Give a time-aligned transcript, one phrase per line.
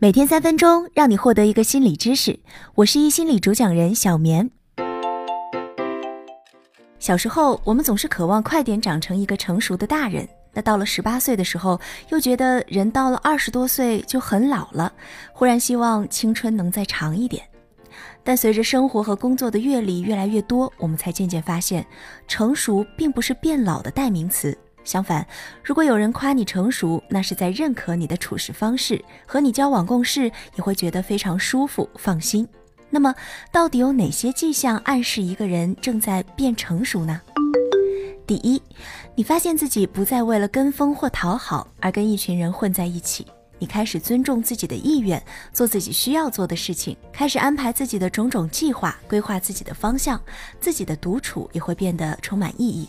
[0.00, 2.38] 每天三分钟，让你获得一个心理知识。
[2.76, 4.48] 我是一心理主讲人小棉。
[7.00, 10.28] 小时候，我们总是渴望快点长成一个成熟的大人。
[10.52, 11.80] 那到了十八岁的时候，
[12.10, 14.92] 又觉得人到了二十多岁就很老了，
[15.32, 17.42] 忽然希望青春能再长一点。
[18.22, 21.84] 但随着生活和工作的阅历越来越多，我们才渐渐发现，
[22.28, 24.56] 成熟并不是变老的代名词。
[24.88, 25.26] 相反，
[25.62, 32.48] 如果有人夸你成熟，那是在认可你的处事方式，和你交往共事也会觉得非常舒服、放心。
[32.88, 33.14] 那么，
[33.52, 37.20] 到底有哪些迹象暗示一个人正在变成熟呢？
[38.26, 38.62] 第一，
[39.14, 43.26] 你发现自己不再为了跟风或讨好而跟一群人混在一起，
[43.58, 50.18] 你开始尊重自己的意愿，做自己需要做的事情，开始安排自己的种种计划，规划自己的方向，
[50.58, 52.88] 自己的独处也会变得充满意义。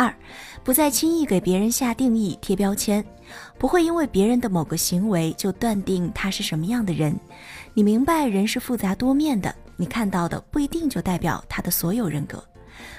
[0.00, 0.10] 二，
[0.64, 3.04] 不再轻易给别人下定义、贴标签，
[3.58, 7.14] 不会因为别人的某个行为就断定他是什么样的人。
[7.74, 12.42] 你明白人是复杂多面的，你看到的不一定就代表他的所有人格。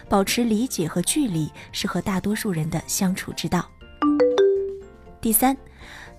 [0.08, 3.68] 保持理解和距离是和大多数人的相处之道。
[5.20, 5.58] 第三，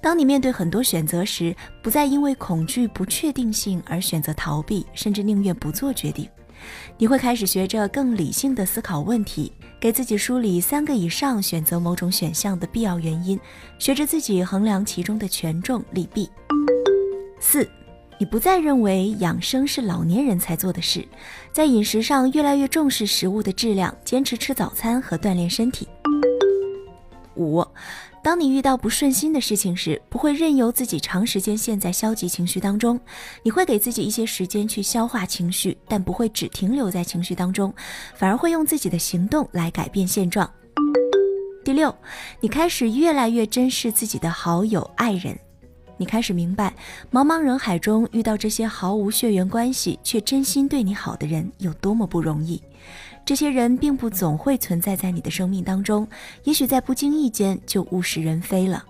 [0.00, 6.28] 当你面对很多选择时，不再因为恐惧不确定性而选择逃避，甚至宁愿不做决定。
[6.98, 13.38] 你会开始学着更理性的思考问题，给自己梳理三个以上选择某种选项的必要原因，
[13.78, 16.28] 学着自己衡量其中的权重利弊。
[17.40, 17.68] 四，
[18.18, 21.06] 你不再认为养生是老年人才做的事，
[21.52, 25.88] 在饮食上越来越重视食物的质量，坚持吃早餐和锻炼身体。
[27.36, 27.66] 五。
[28.22, 33.00] 当你遇到不顺心的事情时，不会任由自己长时间陷在消极情绪当中，
[33.42, 37.74] 你会给自己一些时间去消化情绪，但不会只停留在情绪当中，
[38.14, 40.48] 反而会用自己的行动来改变现状。
[41.64, 41.94] 第六，
[42.40, 45.36] 你开始越来越珍视自己的好友、爱人，
[45.96, 46.74] 你开始明白，
[47.10, 52.62] 茫茫人海中遇到这些毫无血缘关系却真心对你好的人有多么不容易。
[53.24, 56.06] 这些人并不总会存在在你的生命当中，
[56.44, 58.84] 也许在不经意间就物是人非了。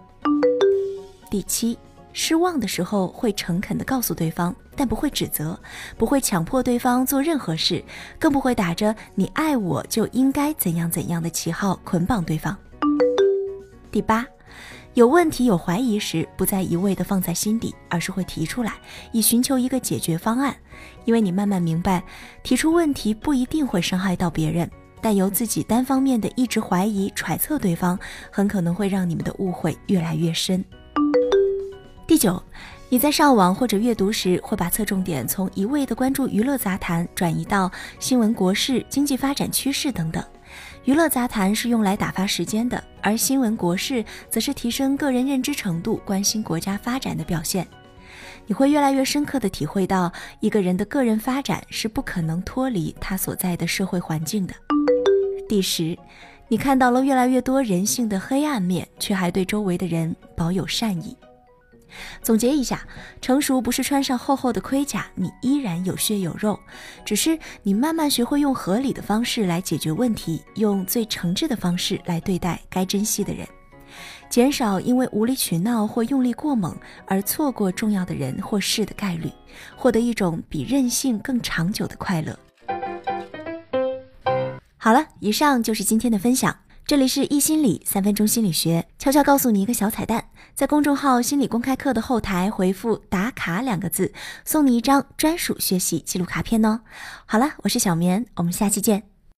[1.31, 1.79] 第七，
[2.13, 5.59] 失望的时候会诚恳地告诉对方，但不会指责，
[5.97, 7.85] 不会强迫对方做任何事，
[8.19, 12.57] 更不会打着“你爱我就应该怎样怎样的”旗号捆绑对方。
[13.91, 14.27] 第八。
[14.95, 18.75] 有问题、有怀疑时，不再一味地放在心底，而是会提出来，
[19.11, 20.55] 以寻求一个解决方案。
[21.07, 22.03] 因为你慢慢明白，
[22.43, 24.71] 提出问题不一定会伤害到别人，
[25.01, 27.99] 但由自己单方面的一直怀疑、揣测对方，
[28.31, 30.63] 很可能会让你们的误会越来越深。
[32.07, 32.43] 第九，
[32.91, 40.23] 你在上网或者阅读时，会把侧重点从一味的关注娱乐杂谈，转移到新闻、国事、经济发展趋势等等。
[40.85, 47.65] 娱乐杂谈是用来打发时间的，而新闻国事则是提升个人认知程度、关心国家发展的表现。
[48.47, 54.53] 你会越来越深刻地体会到，一个人的个人发展是不可能脱离他所在的社会环境的。
[55.49, 55.97] 第十，
[56.49, 61.17] 你看到了越来越多人性的黑暗面，却还对周围的人保有善意。
[62.23, 62.87] 总结一下，
[63.21, 66.59] 成熟不是穿上厚厚的盔甲，你依然有血有肉，
[67.05, 73.47] 只是你慢慢学会用合理的方式来解决问题，用最诚挚的方式来对待该珍惜的人，
[74.29, 76.77] 减少因为无理取闹或用力过猛
[77.07, 79.31] 而错过重要的人或事的概率，
[79.77, 82.39] 获得一种比任性更长久的快乐。
[84.77, 86.57] 好了，以上就是今天的分享。
[86.85, 94.13] 这里是易心理三分钟心理学，悄悄告诉你一个小彩蛋，在公众号“心理公开课”的后台回复“打卡”两个字，
[94.45, 96.81] 送你一张专属学习记录卡片哦。
[97.25, 99.12] 好了，我是小棉，我们下期见。